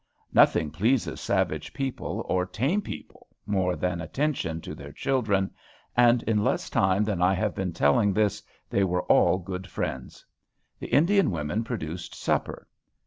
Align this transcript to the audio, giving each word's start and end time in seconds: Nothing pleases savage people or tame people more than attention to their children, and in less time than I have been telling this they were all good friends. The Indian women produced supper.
Nothing 0.33 0.71
pleases 0.71 1.21
savage 1.21 1.73
people 1.73 2.25
or 2.27 2.47
tame 2.47 2.81
people 2.81 3.27
more 3.45 3.75
than 3.75 4.01
attention 4.01 4.59
to 4.61 4.73
their 4.73 4.91
children, 4.91 5.51
and 5.95 6.23
in 6.23 6.43
less 6.43 6.71
time 6.71 7.03
than 7.03 7.21
I 7.21 7.35
have 7.35 7.53
been 7.53 7.71
telling 7.71 8.11
this 8.11 8.41
they 8.67 8.83
were 8.83 9.03
all 9.03 9.37
good 9.37 9.67
friends. 9.67 10.25
The 10.79 10.87
Indian 10.87 11.29
women 11.29 11.63
produced 11.63 12.15
supper. 12.15 12.67